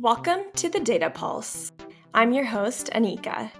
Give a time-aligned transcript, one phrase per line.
[0.00, 1.72] Welcome to the Data Pulse.
[2.14, 3.50] I'm your host, Anika.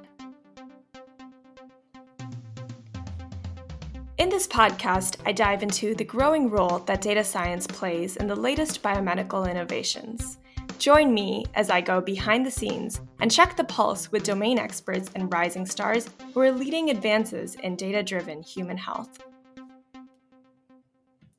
[4.18, 8.36] In this podcast, I dive into the growing role that data science plays in the
[8.36, 10.38] latest biomedical innovations.
[10.79, 15.11] Join me as I go behind the scenes and check the pulse with domain experts
[15.16, 19.28] and rising stars who are leading advances in data driven human health.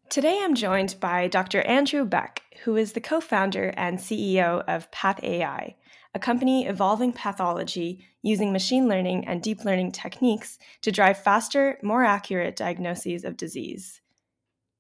[0.10, 1.62] Today I'm joined by Dr.
[1.62, 5.76] Andrew Beck, who is the co founder and CEO of PathAI,
[6.16, 12.04] a company evolving pathology using machine learning and deep learning techniques to drive faster, more
[12.04, 14.02] accurate diagnoses of disease.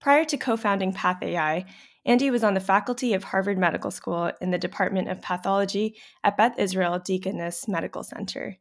[0.02, 1.66] Prior to co founding PathAI,
[2.08, 6.38] Andy was on the faculty of Harvard Medical School in the Department of Pathology at
[6.38, 8.58] Beth Israel Deaconess Medical Center.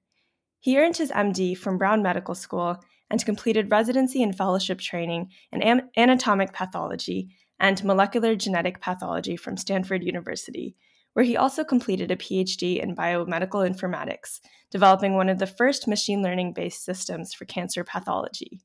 [0.61, 2.79] He earned his MD from Brown Medical School
[3.11, 7.29] and completed residency and fellowship training in anatomic pathology
[7.61, 10.77] and molecular genetic pathology from Stanford University,
[11.15, 14.41] where he also completed a PhD in biomedical informatics,
[14.71, 18.61] developing one of the first machine learning based systems for cancer pathology.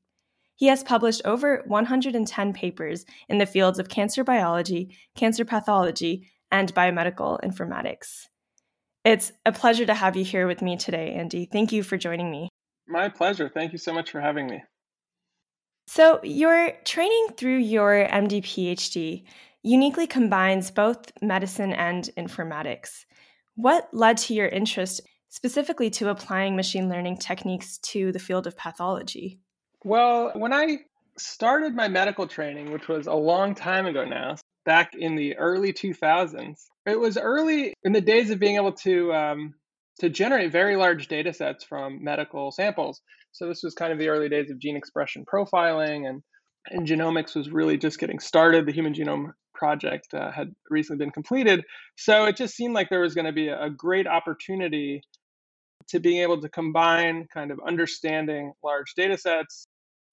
[0.56, 6.72] He has published over 110 papers in the fields of cancer biology, cancer pathology, and
[6.74, 8.26] biomedical informatics.
[9.04, 11.48] It's a pleasure to have you here with me today, Andy.
[11.50, 12.48] Thank you for joining me.
[12.86, 13.48] My pleasure.
[13.48, 14.62] Thank you so much for having me.
[15.86, 19.24] So, your training through your MD PhD
[19.62, 23.04] uniquely combines both medicine and informatics.
[23.56, 28.56] What led to your interest specifically to applying machine learning techniques to the field of
[28.56, 29.40] pathology?
[29.82, 30.78] Well, when I
[31.18, 35.72] started my medical training, which was a long time ago now, back in the early
[35.72, 39.54] 2000s, it was early in the days of being able to um,
[40.00, 43.00] to generate very large data sets from medical samples.
[43.32, 46.22] So this was kind of the early days of gene expression profiling and
[46.70, 48.66] and genomics was really just getting started.
[48.66, 51.62] The Human Genome Project uh, had recently been completed.
[51.96, 55.02] So it just seemed like there was going to be a, great opportunity
[55.88, 59.66] to being able to combine kind of understanding large data sets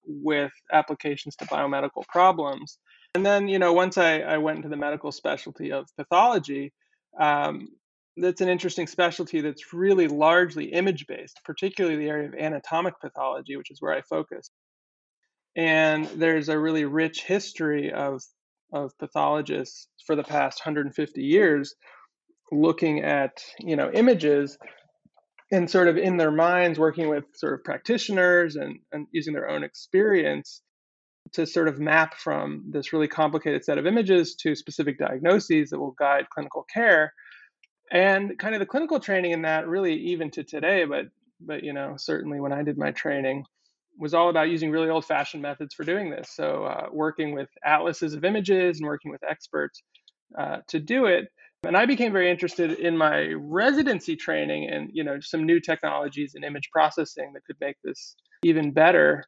[0.04, 2.78] with applications to biomedical problems.
[3.14, 6.72] And then, you know, once I, I went into the medical specialty of pathology,
[7.20, 7.68] um,
[8.16, 13.56] that's an interesting specialty that's really largely image based, particularly the area of anatomic pathology,
[13.56, 14.50] which is where I focus.
[15.56, 18.22] And there's a really rich history of,
[18.72, 21.74] of pathologists for the past 150 years
[22.50, 24.58] looking at you know images
[25.50, 29.48] and sort of in their minds working with sort of practitioners and, and using their
[29.48, 30.60] own experience
[31.32, 35.78] to sort of map from this really complicated set of images to specific diagnoses that
[35.78, 37.12] will guide clinical care
[37.90, 41.06] and kind of the clinical training in that really even to today but
[41.40, 43.44] but you know certainly when i did my training
[43.98, 46.30] was all about using really old fashioned methods for doing this.
[46.34, 49.82] So uh, working with atlases of images and working with experts
[50.38, 51.28] uh, to do it.
[51.64, 56.32] And i became very interested in my residency training and you know some new technologies
[56.34, 59.24] in image processing that could make this even better.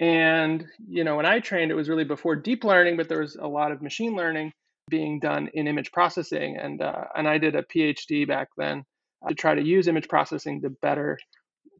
[0.00, 3.36] And you know when i trained it was really before deep learning but there was
[3.36, 4.52] a lot of machine learning
[4.88, 6.56] being done in image processing.
[6.56, 8.84] And, uh, and I did a PhD back then
[9.28, 11.18] to try to use image processing to better,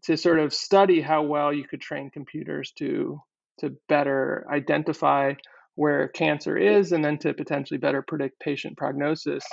[0.04, 3.20] to sort of study how well you could train computers to,
[3.60, 5.34] to better identify
[5.74, 9.44] where cancer is and then to potentially better predict patient prognosis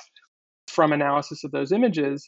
[0.68, 2.28] from analysis of those images.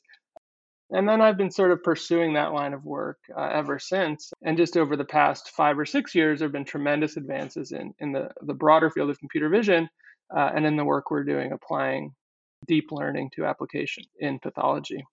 [0.91, 4.31] And then I've been sort of pursuing that line of work uh, ever since.
[4.43, 7.93] And just over the past five or six years, there have been tremendous advances in,
[7.99, 9.89] in the, the broader field of computer vision
[10.35, 12.13] uh, and in the work we're doing applying
[12.67, 15.03] deep learning to application in pathology.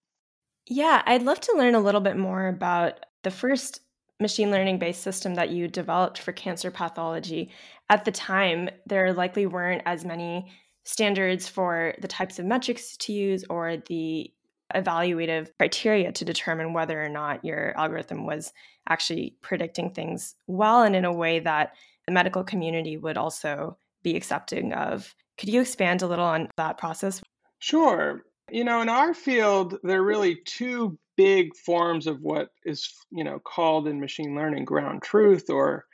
[0.67, 3.81] Yeah, I'd love to learn a little bit more about the first
[4.21, 7.51] machine learning based system that you developed for cancer pathology.
[7.91, 10.51] At the time, there likely weren't as many
[10.85, 14.31] standards for the types of metrics to use or the
[14.75, 18.53] evaluative criteria to determine whether or not your algorithm was
[18.89, 21.75] actually predicting things well and in a way that
[22.07, 25.13] the medical community would also be accepting of.
[25.39, 27.21] Could you expand a little on that process?
[27.59, 28.23] Sure.
[28.51, 33.25] You know, in our field, there are really two big forms of what is, you
[33.25, 35.85] know, called in machine learning ground truth or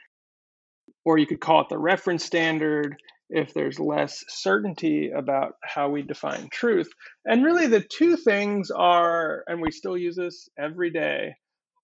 [1.05, 2.96] or you could call it the reference standard
[3.31, 6.90] if there's less certainty about how we define truth.
[7.25, 11.35] And really the two things are and we still use this every day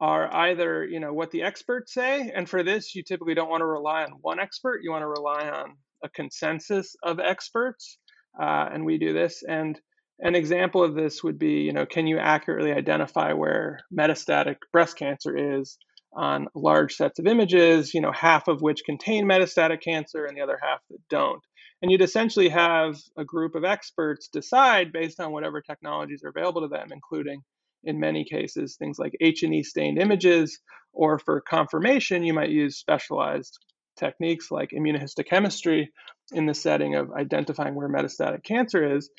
[0.01, 3.61] are either, you know, what the experts say and for this you typically don't want
[3.63, 7.99] to rely on one expert, you want to rely on a consensus of experts,
[8.41, 9.43] uh, and we do this.
[9.49, 9.81] And
[10.21, 14.97] an example of this would be, you know, can you accurately identify where metastatic breast
[14.97, 15.79] cancer is
[16.15, 20.41] on large sets of images, you know, half of which contain metastatic cancer and the
[20.41, 21.43] other half that don't.
[21.83, 26.63] And you'd essentially have a group of experts decide based on whatever technologies are available
[26.63, 27.43] to them, including
[27.85, 30.59] in many cases things like H&E stained images,
[30.95, 33.59] or for confirmation, you might use specialized
[33.97, 35.89] techniques like immunohistochemistry
[36.33, 39.11] in the setting of identifying where metastatic cancer is.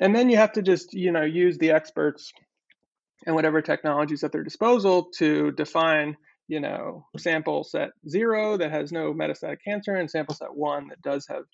[0.00, 2.32] And then you have to just, you know, use the experts
[3.26, 6.16] and whatever technologies at their disposal to define,
[6.48, 11.02] you know, sample set zero that has no metastatic cancer and sample set one that
[11.02, 11.44] does have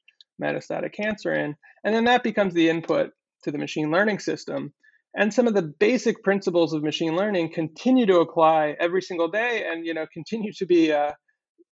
[0.43, 1.57] metastatic cancer in.
[1.85, 3.11] And then that becomes the input
[3.43, 4.73] to the machine learning system.
[5.15, 9.65] And some of the basic principles of machine learning continue to apply every single day
[9.69, 11.13] and, you know, continue to be uh,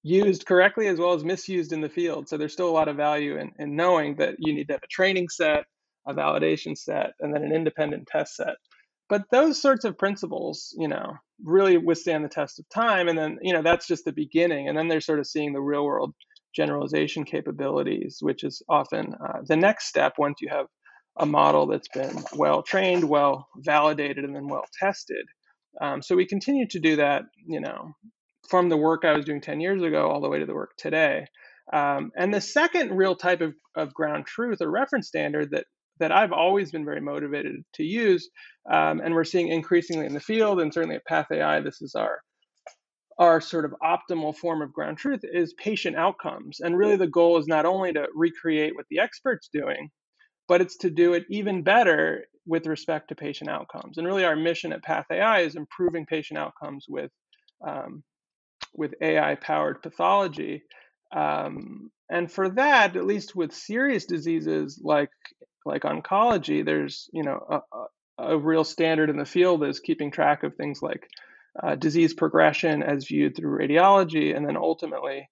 [0.07, 2.29] used correctly as well as misused in the field.
[2.29, 4.83] So there's still a lot of value in, in knowing that you need to have
[4.85, 5.65] a training set,
[6.07, 8.55] a validation set, and then an independent test set.
[9.09, 13.09] But those sorts of principles, you know, really withstand the test of time.
[13.09, 14.69] And then, you know, that's just the beginning.
[14.69, 16.15] And then they're sort of seeing the real world
[16.55, 20.67] generalization capabilities, which is often uh, the next step once you have
[21.19, 25.27] a model that's been well trained, well validated, and then well tested.
[25.81, 27.93] Um, so we continue to do that, you know,
[28.49, 30.73] from the work I was doing 10 years ago all the way to the work
[30.77, 31.27] today.
[31.73, 35.65] Um, and the second real type of, of ground truth or reference standard that
[35.99, 38.29] that I've always been very motivated to use,
[38.71, 41.95] um, and we're seeing increasingly in the field, and certainly at Path AI, this is
[41.95, 42.21] our
[43.19, 46.61] our sort of optimal form of ground truth is patient outcomes.
[46.61, 49.89] And really, the goal is not only to recreate what the expert's doing,
[50.49, 53.97] but it's to do it even better with respect to patient outcomes.
[53.97, 57.11] And really, our mission at Path AI is improving patient outcomes with
[57.67, 58.05] um,
[58.77, 60.65] with AI powered pathology.
[61.15, 65.11] Um, and for that, at least with serious diseases like
[65.65, 70.43] like oncology, there's you know a, a real standard in the field is keeping track
[70.43, 71.09] of things like
[71.63, 75.29] uh, disease progression as viewed through radiology, and then ultimately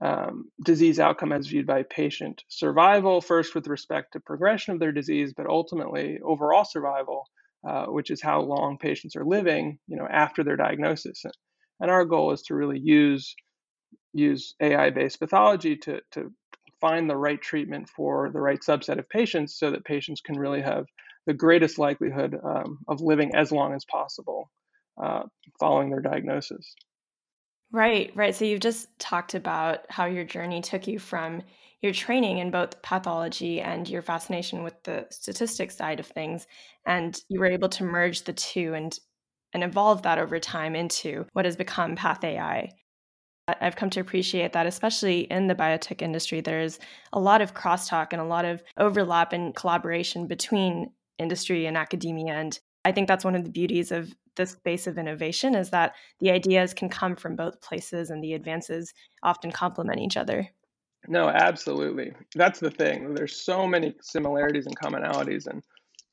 [0.00, 4.92] um, disease outcome as viewed by patient survival, first with respect to progression of their
[4.92, 7.26] disease, but ultimately overall survival,
[7.68, 11.24] uh, which is how long patients are living, you know, after their diagnosis.
[11.80, 13.34] And our goal is to really use
[14.14, 16.32] use AI-based pathology to to
[16.80, 20.62] find the right treatment for the right subset of patients, so that patients can really
[20.62, 20.86] have
[21.26, 24.50] the greatest likelihood um, of living as long as possible
[25.02, 25.22] uh,
[25.60, 26.74] following their diagnosis.
[27.70, 28.34] Right, right.
[28.34, 31.42] So you've just talked about how your journey took you from
[31.82, 36.46] your training in both pathology and your fascination with the statistics side of things,
[36.86, 38.98] and you were able to merge the two and
[39.54, 42.70] and evolve that over time into what has become Path AI.
[43.60, 46.78] I've come to appreciate that, especially in the biotech industry, there's
[47.12, 52.34] a lot of crosstalk and a lot of overlap and collaboration between industry and academia.
[52.34, 55.94] And I think that's one of the beauties of this space of innovation is that
[56.20, 58.92] the ideas can come from both places and the advances
[59.22, 60.48] often complement each other.
[61.06, 62.12] No, absolutely.
[62.34, 63.14] That's the thing.
[63.14, 65.62] There's so many similarities and commonalities, and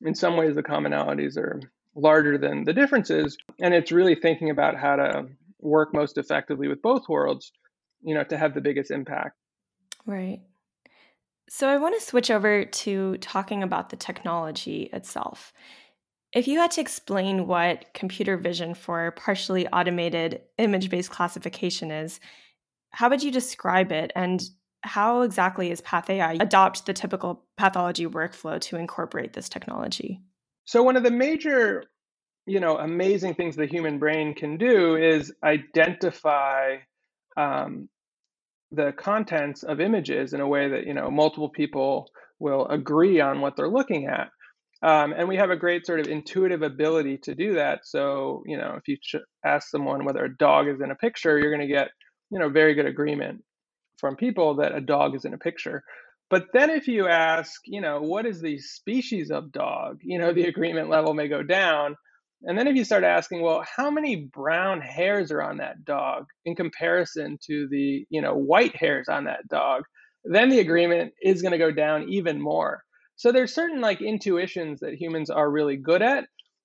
[0.02, 1.60] in some ways, the commonalities are
[1.96, 3.36] larger than the differences.
[3.60, 5.26] And it's really thinking about how to
[5.60, 7.50] work most effectively with both worlds,
[8.02, 9.36] you know, to have the biggest impact.
[10.04, 10.40] Right.
[11.48, 15.52] So I want to switch over to talking about the technology itself.
[16.32, 22.20] If you had to explain what computer vision for partially automated image based classification is,
[22.90, 24.12] how would you describe it?
[24.14, 24.42] And
[24.82, 30.20] how exactly is PathAI adopt the typical pathology workflow to incorporate this technology?
[30.66, 31.84] So one of the major,
[32.46, 36.78] you know, amazing things the human brain can do is identify
[37.36, 37.88] um,
[38.72, 42.08] the contents of images in a way that you know multiple people
[42.40, 44.28] will agree on what they're looking at.
[44.82, 47.80] Um, and we have a great sort of intuitive ability to do that.
[47.84, 48.98] So, you know, if you
[49.44, 51.88] ask someone whether a dog is in a picture, you're going to get,
[52.30, 53.42] you know, very good agreement
[53.98, 55.82] from people that a dog is in a picture.
[56.28, 60.32] But then if you ask, you know, what is the species of dog, you know,
[60.32, 61.96] the agreement level may go down.
[62.42, 66.26] And then if you start asking, well, how many brown hairs are on that dog
[66.44, 69.82] in comparison to the, you know, white hairs on that dog,
[70.24, 72.82] then the agreement is going to go down even more.
[73.14, 76.24] So there's certain like intuitions that humans are really good at,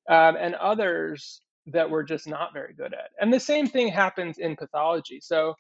[0.10, 3.12] um, and others that we're just not very good at.
[3.20, 5.20] And the same thing happens in pathology.
[5.22, 5.54] So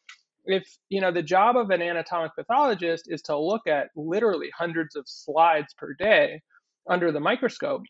[0.45, 4.95] if you know the job of an anatomic pathologist is to look at literally hundreds
[4.95, 6.41] of slides per day
[6.89, 7.83] under the microscope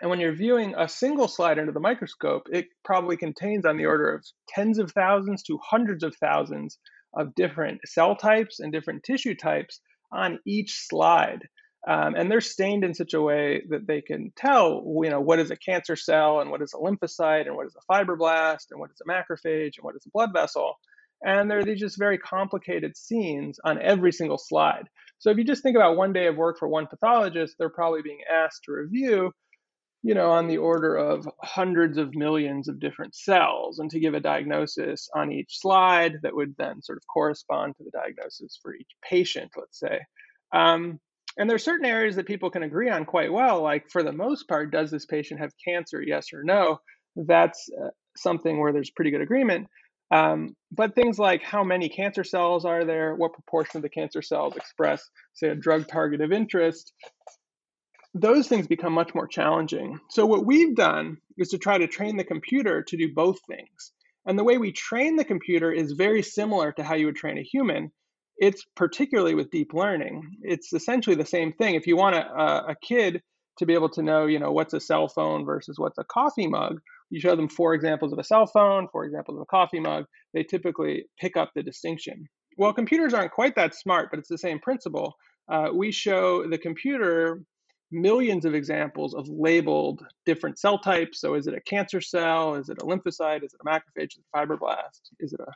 [0.00, 3.86] and when you're viewing a single slide under the microscope it probably contains on the
[3.86, 6.78] order of tens of thousands to hundreds of thousands
[7.16, 9.80] of different cell types and different tissue types
[10.12, 11.40] on each slide.
[11.86, 15.38] Um, and they're stained in such a way that they can tell you know what
[15.38, 18.80] is a cancer cell and what is a lymphocyte and what is a fibroblast and
[18.80, 20.76] what is a macrophage and what is a blood vessel
[21.24, 24.84] and there are these just very complicated scenes on every single slide.
[25.18, 28.02] So if you just think about one day of work for one pathologist, they're probably
[28.02, 29.32] being asked to review
[30.04, 34.12] you know, on the order of hundreds of millions of different cells and to give
[34.12, 38.74] a diagnosis on each slide that would then sort of correspond to the diagnosis for
[38.74, 40.00] each patient, let's say.
[40.52, 41.00] Um,
[41.38, 44.12] and there are certain areas that people can agree on quite well, like for the
[44.12, 46.80] most part, does this patient have cancer, yes or no?
[47.16, 49.68] That's uh, something where there's pretty good agreement.
[50.10, 54.22] Um, but things like how many cancer cells are there, what proportion of the cancer
[54.22, 56.92] cells express, say, a drug target of interest,
[58.14, 59.98] those things become much more challenging.
[60.10, 63.92] So, what we've done is to try to train the computer to do both things.
[64.26, 67.38] And the way we train the computer is very similar to how you would train
[67.38, 67.90] a human.
[68.36, 70.38] It's particularly with deep learning.
[70.42, 71.74] It's essentially the same thing.
[71.74, 73.22] If you want a, a kid
[73.58, 76.48] to be able to know, you know, what's a cell phone versus what's a coffee
[76.48, 76.80] mug,
[77.10, 80.04] you show them four examples of a cell phone, four examples of a coffee mug,
[80.32, 82.26] they typically pick up the distinction.
[82.56, 85.14] Well, computers aren't quite that smart, but it's the same principle.
[85.50, 87.40] Uh, we show the computer
[87.90, 91.20] millions of examples of labeled different cell types.
[91.20, 92.54] So is it a cancer cell?
[92.54, 93.44] Is it a lymphocyte?
[93.44, 94.12] Is it a macrophage?
[94.12, 95.00] Is it a fibroblast?
[95.20, 95.52] Is it a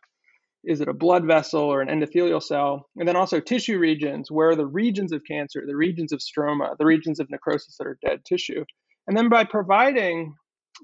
[0.64, 2.88] is it a blood vessel or an endothelial cell?
[2.96, 4.28] And then also tissue regions.
[4.30, 7.86] Where are the regions of cancer, the regions of stroma, the regions of necrosis that
[7.86, 8.64] are dead tissue?
[9.06, 10.34] And then by providing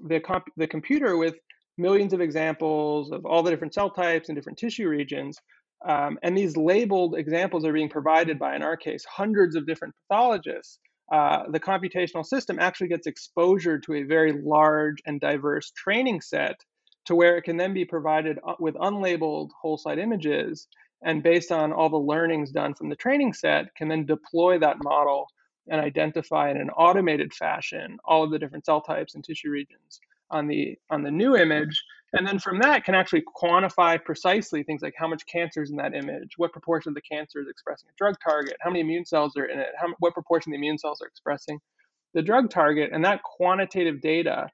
[0.03, 1.35] the, comp- the computer with
[1.77, 5.37] millions of examples of all the different cell types and different tissue regions,
[5.87, 9.93] um, and these labeled examples are being provided by, in our case, hundreds of different
[10.09, 10.79] pathologists
[11.11, 16.55] uh, the computational system actually gets exposure to a very large and diverse training set
[17.05, 20.67] to where it can then be provided uh, with unlabeled whole slide images
[21.03, 24.77] and based on all the learnings done from the training set can then deploy that
[24.83, 25.27] model
[25.69, 29.99] and identify in an automated fashion all of the different cell types and tissue regions
[30.31, 34.81] on the on the new image and then from that can actually quantify precisely things
[34.81, 37.87] like how much cancer is in that image what proportion of the cancer is expressing
[37.89, 40.57] a drug target how many immune cells are in it how, what proportion of the
[40.57, 41.59] immune cells are expressing
[42.13, 44.49] the drug target and that quantitative data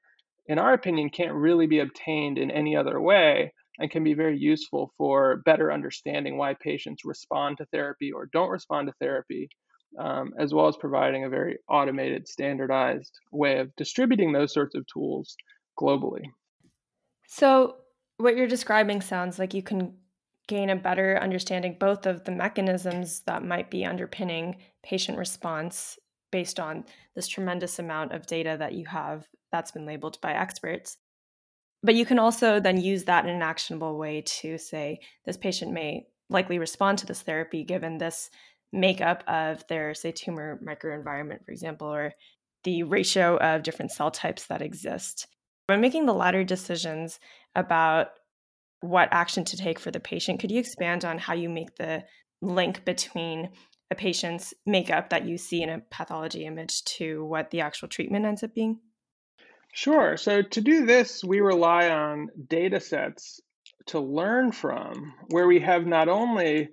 [0.46, 4.38] in our opinion can't really be obtained in any other way and can be very
[4.38, 9.48] useful for better understanding why patients respond to therapy or don't respond to therapy
[9.98, 14.86] um, as well as providing a very automated standardized way of distributing those sorts of
[14.86, 15.36] tools
[15.78, 16.24] globally.
[17.28, 17.76] So,
[18.18, 19.94] what you're describing sounds like you can
[20.48, 25.98] gain a better understanding both of the mechanisms that might be underpinning patient response
[26.30, 26.84] based on
[27.14, 30.96] this tremendous amount of data that you have that's been labeled by experts.
[31.82, 35.72] But you can also then use that in an actionable way to say this patient
[35.72, 38.30] may likely respond to this therapy given this
[38.72, 42.12] makeup of their, say, tumor microenvironment, for example, or
[42.64, 45.26] the ratio of different cell types that exist.
[45.66, 47.18] When making the latter decisions
[47.54, 48.08] about
[48.80, 52.04] what action to take for the patient, could you expand on how you make the
[52.40, 53.50] link between
[53.90, 58.24] a patient's makeup that you see in a pathology image to what the actual treatment
[58.24, 58.80] ends up being?
[59.74, 60.16] Sure.
[60.16, 63.40] So to do this, we rely on data sets
[63.86, 66.70] to learn from where we have not only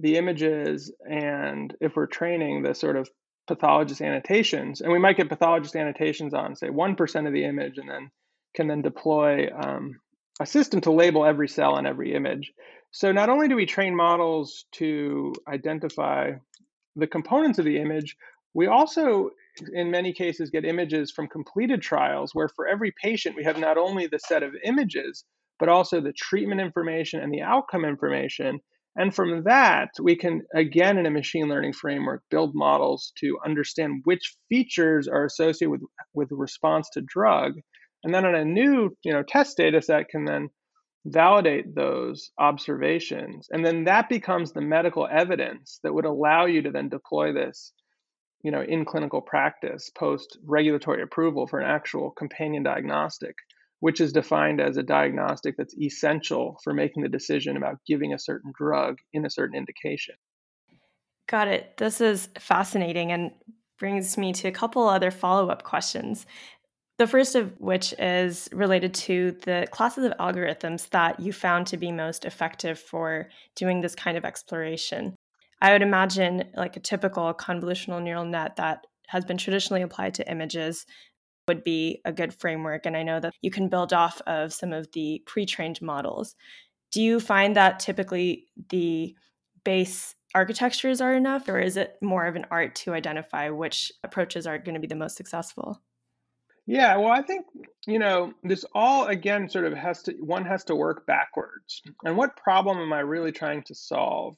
[0.00, 3.08] the images and if we're training the sort of
[3.46, 7.88] pathologist annotations, and we might get pathologist annotations on, say, 1% of the image and
[7.88, 8.10] then
[8.54, 10.00] can then deploy um,
[10.40, 12.52] a system to label every cell on every image.
[12.92, 16.32] So not only do we train models to identify
[16.96, 18.16] the components of the image,
[18.54, 19.30] we also,
[19.72, 23.78] in many cases, get images from completed trials where for every patient we have not
[23.78, 25.24] only the set of images,
[25.60, 28.58] but also the treatment information and the outcome information.
[28.96, 34.02] And from that, we can, again, in a machine learning framework, build models to understand
[34.04, 35.82] which features are associated with,
[36.12, 37.54] with response to drug
[38.02, 40.48] and then on a new, you know, test data set can then
[41.04, 43.48] validate those observations.
[43.50, 47.72] And then that becomes the medical evidence that would allow you to then deploy this,
[48.42, 53.34] you know, in clinical practice post regulatory approval for an actual companion diagnostic,
[53.80, 58.18] which is defined as a diagnostic that's essential for making the decision about giving a
[58.18, 60.14] certain drug in a certain indication.
[61.28, 61.76] Got it.
[61.78, 63.30] This is fascinating and
[63.78, 66.26] brings me to a couple other follow up questions.
[66.98, 71.78] The first of which is related to the classes of algorithms that you found to
[71.78, 75.14] be most effective for doing this kind of exploration.
[75.62, 80.30] I would imagine like a typical convolutional neural net that has been traditionally applied to
[80.30, 80.84] images
[81.50, 82.86] would be a good framework.
[82.86, 86.36] And I know that you can build off of some of the pre trained models.
[86.92, 89.16] Do you find that typically the
[89.64, 94.46] base architectures are enough, or is it more of an art to identify which approaches
[94.46, 95.82] are going to be the most successful?
[96.66, 97.46] Yeah, well, I think,
[97.88, 101.82] you know, this all again sort of has to, one has to work backwards.
[102.04, 104.36] And what problem am I really trying to solve?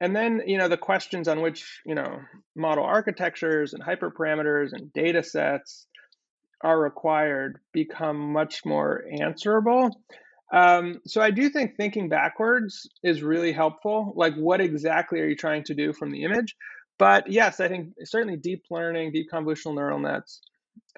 [0.00, 2.20] and then you know the questions on which you know
[2.54, 5.86] model architectures and hyperparameters and data sets
[6.62, 9.90] are required become much more answerable.
[10.52, 15.34] Um, so i do think thinking backwards is really helpful like what exactly are you
[15.34, 16.54] trying to do from the image?
[16.98, 20.40] But yes i think certainly deep learning deep convolutional neural nets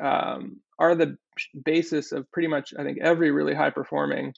[0.00, 1.16] um, are the
[1.64, 4.34] basis of pretty much i think every really high performing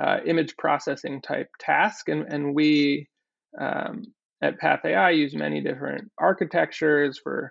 [0.00, 2.08] uh, image processing type task.
[2.08, 3.08] And, and we
[3.60, 4.04] um,
[4.42, 7.50] at PathAI use many different architectures for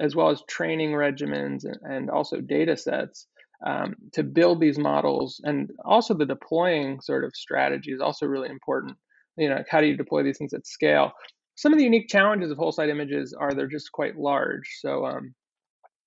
[0.00, 3.26] as well as training regimens and, also data sets
[3.66, 5.40] um, to build these models.
[5.44, 8.96] And also the deploying sort of strategy is also really important.
[9.36, 11.12] You know how do you deploy these things at scale?
[11.54, 14.68] Some of the unique challenges of whole slide images are they're just quite large.
[14.80, 15.34] So um,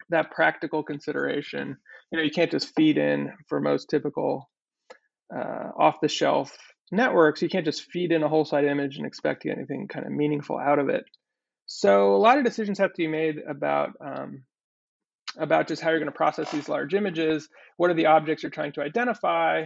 [0.09, 1.77] that practical consideration
[2.11, 4.49] you know you can't just feed in for most typical
[5.33, 6.57] uh, off the shelf
[6.91, 9.87] networks, you can't just feed in a whole slide image and expect to get anything
[9.87, 11.05] kind of meaningful out of it.
[11.73, 14.43] So a lot of decisions have to be made about um,
[15.37, 17.47] about just how you're going to process these large images.
[17.77, 19.63] What are the objects you're trying to identify?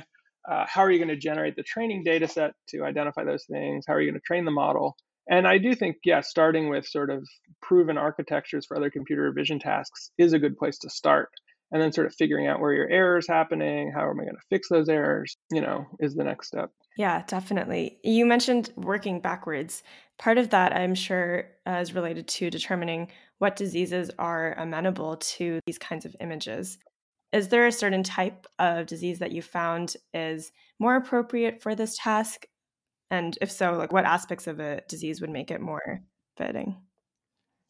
[0.47, 3.85] Uh, how are you going to generate the training data set to identify those things?
[3.87, 4.95] How are you going to train the model?
[5.27, 7.27] And I do think, yeah, starting with sort of
[7.63, 11.29] proven architectures for other computer vision tasks is a good place to start
[11.75, 14.41] and then sort of figuring out where your errors happening how am i going to
[14.49, 16.71] fix those errors you know is the next step.
[16.97, 17.99] Yeah definitely.
[18.01, 19.83] You mentioned working backwards.
[20.17, 25.59] Part of that i'm sure uh, is related to determining what diseases are amenable to
[25.65, 26.77] these kinds of images.
[27.33, 31.97] Is there a certain type of disease that you found is more appropriate for this
[32.01, 32.45] task?
[33.11, 36.01] And if so like what aspects of a disease would make it more
[36.37, 36.77] fitting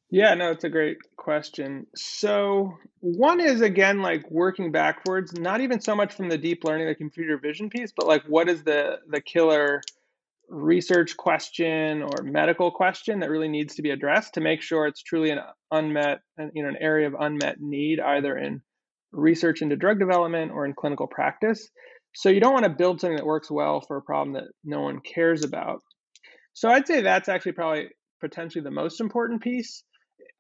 [0.10, 1.88] yeah, no, it's a great question.
[1.96, 6.88] So, one is again like working backwards, not even so much from the deep learning,
[6.88, 9.82] the computer vision piece, but like what is the the killer
[10.50, 15.02] research question or medical question that really needs to be addressed to make sure it's
[15.02, 15.40] truly an
[15.72, 16.20] unmet,
[16.54, 18.62] you know, an area of unmet need, either in
[19.12, 21.70] research into drug development or in clinical practice.
[22.14, 24.82] So you don't want to build something that works well for a problem that no
[24.82, 25.82] one cares about.
[26.54, 27.90] So I'd say that's actually probably
[28.22, 29.84] potentially the most important piece.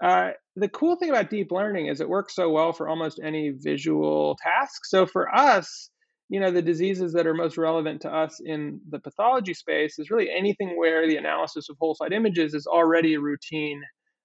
[0.03, 3.53] Uh, the cool thing about deep learning is it works so well for almost any
[3.57, 4.85] visual task.
[4.85, 5.89] So for us,
[6.29, 10.09] you know, the diseases that are most relevant to us in the pathology space is
[10.09, 13.81] really anything where the analysis of whole slide images is already a routine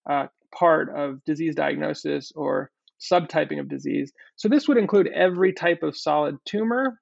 [0.09, 4.13] uh, part of disease diagnosis or subtyping of disease.
[4.37, 6.99] So this would include every type of solid tumor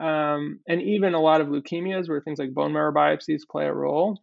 [0.00, 3.72] um, and even a lot of leukemias where things like bone marrow biopsies play a
[3.72, 4.20] role.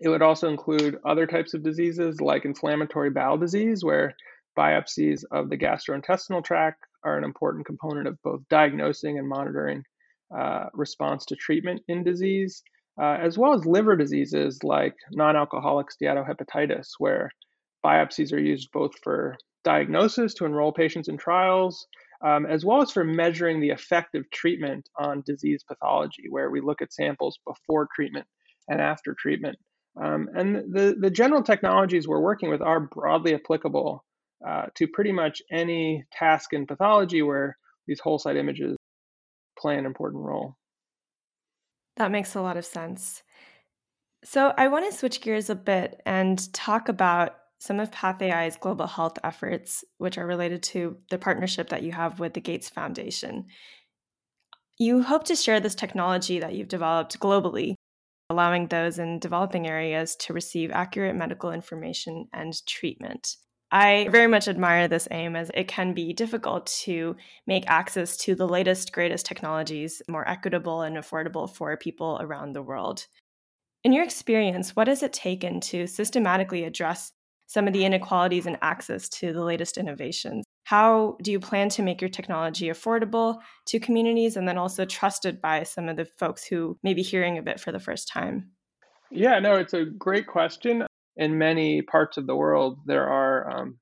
[0.00, 4.14] It would also include other types of diseases like inflammatory bowel disease, where
[4.58, 9.82] biopsies of the gastrointestinal tract are an important component of both diagnosing and monitoring
[10.36, 12.62] uh, response to treatment in disease,
[13.00, 17.30] uh, as well as liver diseases like non alcoholic steatohepatitis, where
[17.84, 21.86] biopsies are used both for diagnosis to enroll patients in trials,
[22.24, 26.60] um, as well as for measuring the effect of treatment on disease pathology, where we
[26.60, 28.26] look at samples before treatment
[28.68, 29.56] and after treatment.
[30.00, 34.04] Um, and the, the general technologies we're working with are broadly applicable
[34.46, 38.76] uh, to pretty much any task in pathology where these whole slide images
[39.58, 40.56] play an important role.
[41.96, 43.22] That makes a lot of sense.
[44.24, 48.86] So I want to switch gears a bit and talk about some of PathAI's global
[48.86, 53.46] health efforts, which are related to the partnership that you have with the Gates Foundation.
[54.78, 57.74] You hope to share this technology that you've developed globally
[58.32, 63.36] allowing those in developing areas to receive accurate medical information and treatment.
[63.70, 67.16] I very much admire this aim as it can be difficult to
[67.46, 72.62] make access to the latest, greatest technologies more equitable and affordable for people around the
[72.62, 73.06] world.
[73.84, 77.12] In your experience, what has it taken to systematically address
[77.46, 80.44] some of the inequalities in access to the latest innovations?
[80.72, 85.38] How do you plan to make your technology affordable to communities and then also trusted
[85.38, 88.52] by some of the folks who may be hearing of it for the first time?
[89.10, 90.86] Yeah, no, it's a great question.
[91.18, 93.80] In many parts of the world, there are um,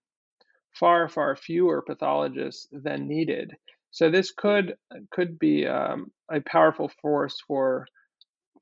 [0.81, 3.53] far, far fewer pathologists than needed.
[3.93, 4.75] So this could
[5.13, 7.87] could be um, a powerful force for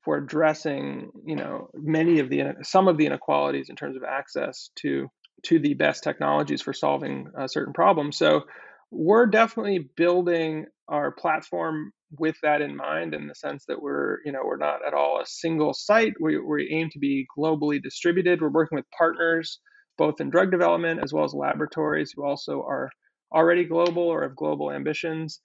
[0.05, 4.69] for addressing, you know, many of the some of the inequalities in terms of access
[4.81, 5.09] to
[5.43, 8.17] to the best technologies for solving a certain problems.
[8.17, 8.43] So
[8.91, 14.31] we're definitely building our platform with that in mind in the sense that we're you
[14.31, 18.41] know we're not at all a single site we, we aim to be globally distributed
[18.41, 19.59] we're working with partners
[19.97, 22.89] both in drug development as well as laboratories who also are
[23.31, 25.39] already global or have global ambitions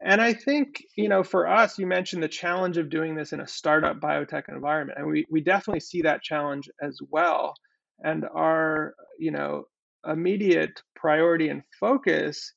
[0.00, 3.40] And I think, you know, for us, you mentioned the challenge of doing this in
[3.40, 4.98] a startup biotech environment.
[4.98, 7.54] And we, we definitely see that challenge as well.
[8.02, 9.64] And our, you know,
[10.06, 12.52] immediate priority and focus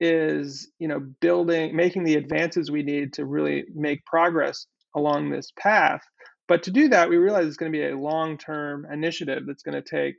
[0.00, 5.52] is, you know, building, making the advances we need to really make progress along this
[5.58, 6.00] path.
[6.46, 9.80] But to do that, we realize it's going to be a long-term initiative that's going
[9.80, 10.14] to take,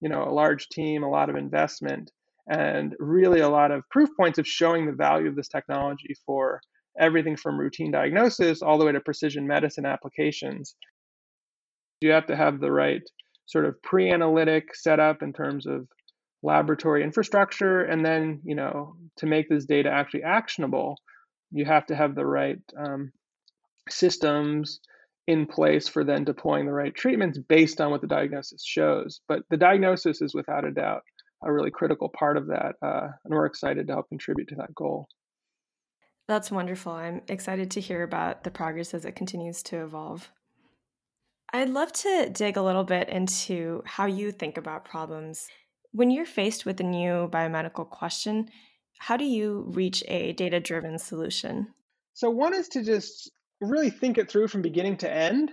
[0.00, 2.10] you know, a large team, a lot of investment,
[2.48, 6.60] and really a lot of proof points of showing the value of this technology for
[6.98, 10.76] everything from routine diagnosis all the way to precision medicine applications.
[12.00, 13.02] You have to have the right
[13.46, 15.86] sort of pre-analytic setup in terms of
[16.42, 20.96] laboratory infrastructure and then you know to make this data actually actionable
[21.50, 23.10] you have to have the right um,
[23.88, 24.80] systems
[25.26, 29.40] in place for then deploying the right treatments based on what the diagnosis shows but
[29.48, 31.02] the diagnosis is without a doubt
[31.44, 32.76] a really critical part of that.
[32.82, 35.08] Uh, and we're excited to help contribute to that goal.
[36.26, 36.92] That's wonderful.
[36.92, 40.30] I'm excited to hear about the progress as it continues to evolve.
[41.54, 45.46] I'd love to dig a little bit into how you think about problems.
[45.92, 48.48] When you're faced with a new biomedical question,
[48.98, 51.68] how do you reach a data driven solution?
[52.12, 55.52] So, one is to just really think it through from beginning to end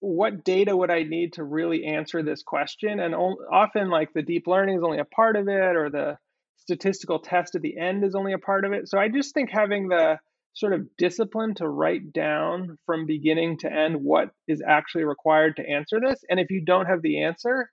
[0.00, 3.00] what data would I need to really answer this question?
[3.00, 6.18] And often, like the deep learning is only a part of it, or the
[6.58, 8.86] statistical test at the end is only a part of it.
[8.86, 10.18] So I just think having the
[10.54, 15.68] sort of discipline to write down from beginning to end what is actually required to
[15.68, 16.20] answer this.
[16.28, 17.70] And if you don't have the answer,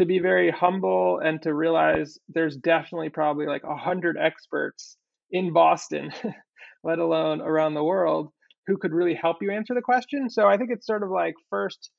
[0.00, 4.96] to be very humble and to realize there's definitely probably like a hundred experts
[5.30, 6.10] in Boston,
[6.84, 8.30] let alone around the world,
[8.66, 10.30] who could really help you answer the question.
[10.30, 11.90] So I think it's sort of like first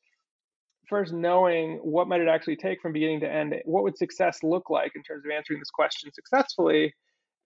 [0.90, 4.70] first knowing what might it actually take from beginning to end what would success look
[4.70, 6.94] like in terms of answering this question successfully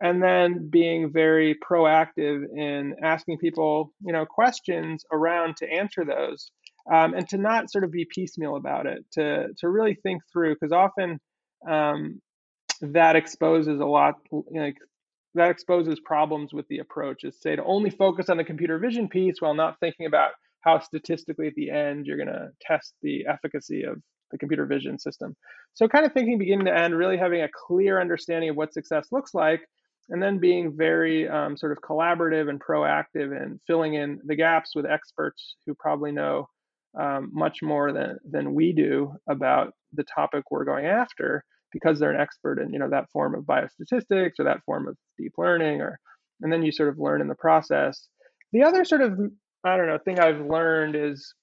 [0.02, 6.52] and then being very proactive in asking people you know questions around to answer those
[6.92, 10.56] um, and to not sort of be piecemeal about it to to really think through
[10.56, 11.20] because often
[11.70, 12.22] um,
[12.82, 14.72] that exposes a lot you know,
[15.34, 19.08] that exposes problems with the approach is say to only focus on the computer vision
[19.08, 20.32] piece while not thinking about
[20.62, 24.98] how statistically at the end you're going to test the efficacy of the computer vision
[24.98, 25.36] system.
[25.74, 29.08] So kind of thinking beginning to end, really having a clear understanding of what success
[29.12, 29.62] looks like,
[30.10, 34.72] and then being very um, sort of collaborative and proactive and filling in the gaps
[34.76, 36.48] with experts who probably know
[37.00, 42.14] um, much more than than we do about the topic we're going after because they're
[42.14, 45.82] an expert in you know that form of biostatistics or that form of deep learning
[45.82, 46.00] or
[46.42, 48.08] and then you sort of learn in the process.
[48.52, 49.20] The other sort of
[49.66, 51.34] i don't know thing i've learned is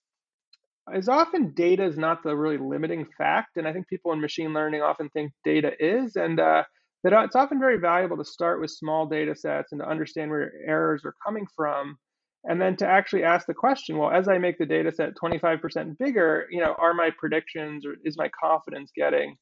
[0.95, 4.53] is often data is not the really limiting fact and i think people in machine
[4.55, 6.63] learning often think data is and uh,
[7.03, 10.53] that it's often very valuable to start with small data sets and to understand where
[10.67, 11.97] errors are coming from
[12.45, 15.99] and then to actually ask the question well as i make the data set 25%
[15.99, 19.37] bigger you know are my predictions or is my confidence getting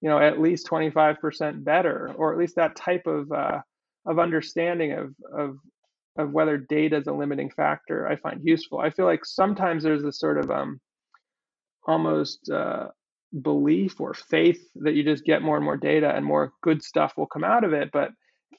[0.00, 2.12] you know at least 25% better?
[2.16, 3.60] Or at least that type of uh,
[4.06, 5.56] of understanding of of
[6.18, 8.78] of whether data is a limiting factor i find useful.
[8.78, 10.80] I feel like sometimes there's this sort of um
[11.86, 12.88] almost uh,
[13.42, 17.14] belief or faith that you just get more and more data and more good stuff
[17.16, 18.10] will come out of it but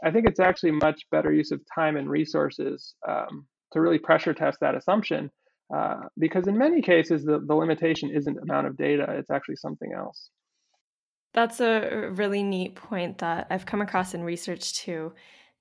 [0.04, 4.34] i think it's actually much better use of time and resources um, to really pressure
[4.34, 5.32] test that assumption
[5.76, 9.94] uh, because in many cases the, the limitation isn't amount of data it's actually something
[9.94, 10.30] else
[11.38, 15.14] that's a really neat point that I've come across in research too.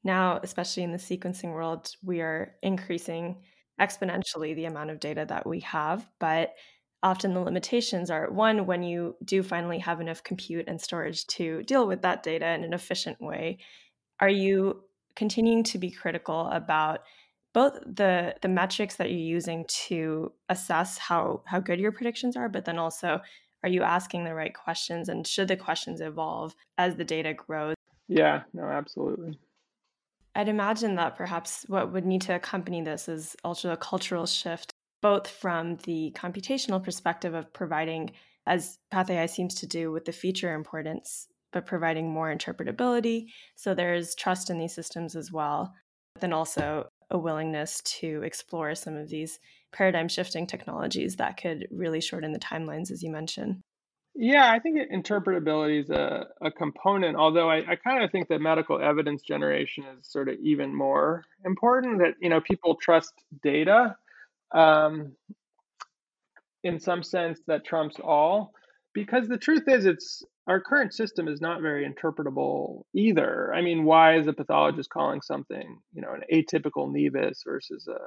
[0.02, 3.42] Now, especially in the sequencing world, we are increasing
[3.78, 6.54] exponentially the amount of data that we have, but
[7.02, 11.62] often the limitations are one, when you do finally have enough compute and storage to
[11.64, 13.58] deal with that data in an efficient way,
[14.20, 14.82] are you
[15.14, 17.00] continuing to be critical about
[17.54, 22.48] both the the metrics that you're using to assess how how good your predictions are,
[22.48, 23.20] but then also
[23.62, 27.74] are you asking the right questions and should the questions evolve as the data grows?
[28.08, 29.38] Yeah no absolutely.
[30.34, 34.70] I'd imagine that perhaps what would need to accompany this is also a cultural shift
[35.02, 38.10] both from the computational perspective of providing
[38.46, 44.14] as pathai seems to do with the feature importance but providing more interpretability so there's
[44.14, 45.72] trust in these systems as well
[46.14, 49.38] but then also a willingness to explore some of these
[49.72, 53.62] paradigm shifting technologies that could really shorten the timelines, as you mentioned.
[54.14, 58.40] Yeah, I think interpretability is a, a component, although I, I kind of think that
[58.40, 63.94] medical evidence generation is sort of even more important that, you know, people trust data
[64.54, 65.12] um,
[66.62, 68.52] in some sense that trumps all.
[68.94, 73.52] Because the truth is, it's our current system is not very interpretable either.
[73.52, 77.98] I mean, why is a pathologist calling something, you know, an atypical nevus versus a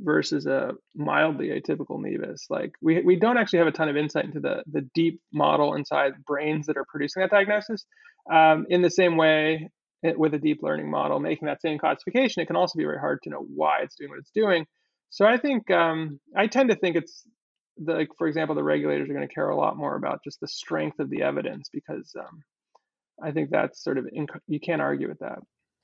[0.00, 2.42] versus a mildly atypical nevus?
[2.50, 5.74] Like we we don't actually have a ton of insight into the the deep model
[5.74, 7.86] inside brains that are producing that diagnosis.
[8.30, 9.70] Um, in the same way,
[10.02, 12.98] it, with a deep learning model making that same classification, it can also be very
[12.98, 14.66] hard to know why it's doing what it's doing.
[15.10, 17.24] So I think um, I tend to think it's
[17.78, 20.40] the, like for example, the regulators are going to care a lot more about just
[20.40, 22.42] the strength of the evidence because um,
[23.22, 25.38] I think that's sort of inc- you can't argue with that.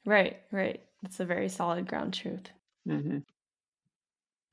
[0.07, 0.83] Right, right.
[1.03, 2.51] That's a very solid ground truth.
[2.89, 3.19] Mm-hmm.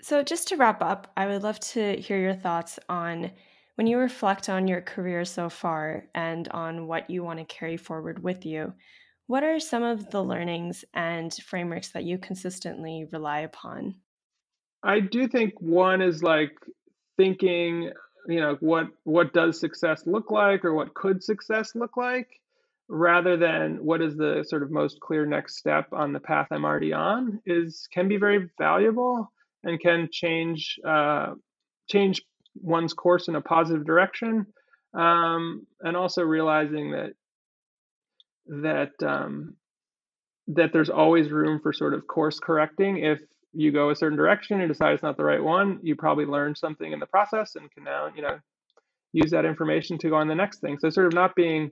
[0.01, 3.31] So, just to wrap up, I would love to hear your thoughts on
[3.75, 7.77] when you reflect on your career so far and on what you want to carry
[7.77, 8.73] forward with you.
[9.27, 13.95] What are some of the learnings and frameworks that you consistently rely upon?
[14.83, 16.51] I do think one is like
[17.17, 17.91] thinking
[18.27, 22.27] you know what what does success look like or what could success look like
[22.87, 26.63] rather than what is the sort of most clear next step on the path i'm
[26.63, 29.31] already on is can be very valuable
[29.63, 31.33] and can change uh,
[31.89, 32.21] change
[32.55, 34.45] one's course in a positive direction.
[34.93, 37.13] Um, and also realizing that
[38.47, 39.55] that um,
[40.47, 43.21] that there's always room for sort of course correcting if
[43.53, 46.57] you go a certain direction and decide it's not the right one, you probably learned
[46.57, 48.39] something in the process and can now, you know,
[49.13, 50.77] use that information to go on the next thing.
[50.79, 51.71] So sort of not being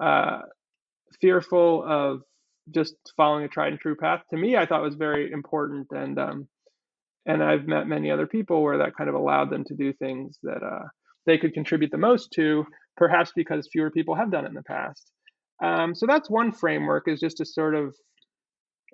[0.00, 0.42] uh,
[1.20, 2.22] fearful of
[2.72, 5.88] just following a tried and true path to me, I thought was very important.
[5.90, 6.48] And um,
[7.26, 10.38] and I've met many other people where that kind of allowed them to do things
[10.44, 10.86] that uh,
[11.26, 12.64] they could contribute the most to,
[12.96, 15.10] perhaps because fewer people have done it in the past.
[15.62, 17.94] Um, so that's one framework is just to sort of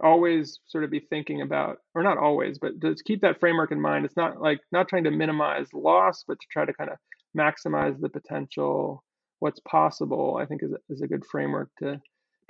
[0.02, 3.81] always sort of be thinking about or not always but to keep that framework in
[3.81, 4.05] mind.
[4.05, 6.96] It's not like not trying to minimize loss but to try to kind of
[7.37, 9.02] maximize the potential
[9.38, 12.00] what's possible i think is a, is a good framework to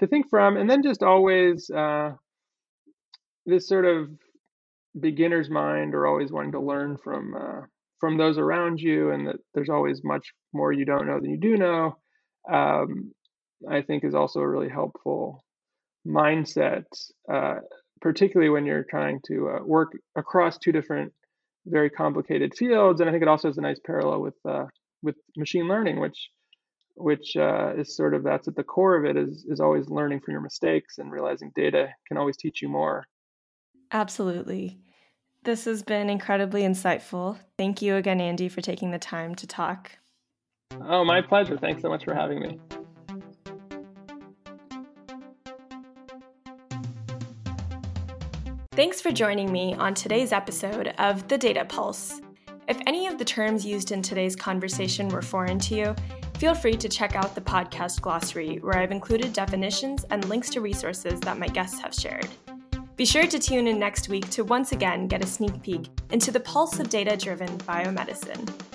[0.03, 0.57] to think from.
[0.57, 2.13] And then just always uh,
[3.47, 4.11] this sort of
[5.01, 7.61] beginner's mind or always wanting to learn from uh,
[7.99, 11.39] from those around you and that there's always much more you don't know than you
[11.39, 11.97] do know
[12.53, 13.11] um,
[13.71, 15.43] i think is also a really helpful
[16.07, 16.85] mindset,
[17.33, 17.57] uh,
[18.01, 21.13] particularly when you're trying to uh, work across two different
[21.67, 23.01] very complicated fields.
[23.01, 24.67] And I think it also has a nice parallel with uh,
[25.03, 26.31] with machine learning, which
[26.95, 30.21] which uh, is sort of that's at the core of it is is always learning
[30.21, 33.05] from your mistakes and realizing data can always teach you more.
[33.93, 34.79] Absolutely.
[35.45, 37.37] This has been incredibly insightful.
[37.59, 39.91] Thank you again, Andy, for taking the time to talk.
[40.81, 41.59] Oh, my pleasure.
[41.59, 42.59] Thanks so much for having me.
[48.83, 52.21] Thanks for joining me on today's episode of The Data Pulse.
[52.67, 55.95] If any of the terms used in today's conversation were foreign to you,
[56.39, 60.61] feel free to check out the podcast glossary, where I've included definitions and links to
[60.61, 62.27] resources that my guests have shared.
[62.97, 66.33] Be sure to tune in next week to once again get a sneak peek into
[66.33, 68.72] the pulse of data driven biomedicine.